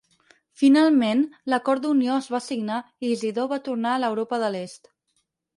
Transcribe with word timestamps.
Finalment, 0.61 1.19
l'acord 1.53 1.83
d'unió 1.83 2.17
es 2.21 2.31
va 2.37 2.41
signar 2.45 2.81
i 3.07 3.13
Isidor 3.19 3.51
va 3.55 3.63
tornar 3.69 3.93
a 3.99 4.03
l'Europa 4.07 4.45
de 4.47 4.51
l'Est. 4.57 4.95